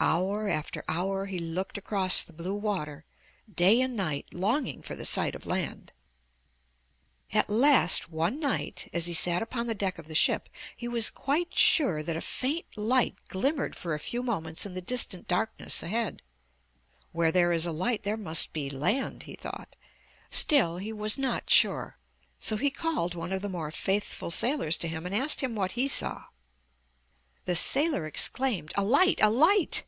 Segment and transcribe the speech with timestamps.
[0.00, 3.04] Hour after hour he looked across the blue water,
[3.52, 5.90] day and night, longing for the sight of land.
[7.32, 11.10] At last one night, as he sat upon the deck of the ship, he was
[11.10, 15.82] quite sure that a faint light glimmered for a few moments in the distant darkness
[15.82, 16.22] ahead.
[17.10, 19.74] Where there is a light there must be land, he thought.
[20.30, 21.98] Still he was not sure.
[22.38, 25.72] So he called one of the more faithful sailors to him and asked him what
[25.72, 26.26] he saw.
[27.46, 29.82] The sailor exclaimed: "A light, a light!"